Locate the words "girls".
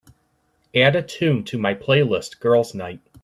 2.39-2.73